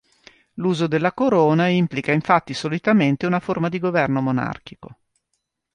[0.53, 4.97] L'uso della corona implica infatti solitamente una forma di governo monarchico.